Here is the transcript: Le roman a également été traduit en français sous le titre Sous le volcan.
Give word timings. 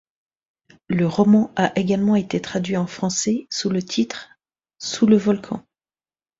Le 0.87 1.05
roman 1.05 1.51
a 1.55 1.77
également 1.79 2.15
été 2.15 2.41
traduit 2.41 2.75
en 2.75 2.87
français 2.87 3.45
sous 3.51 3.69
le 3.69 3.83
titre 3.83 4.29
Sous 4.79 5.05
le 5.05 5.15
volcan. 5.15 5.63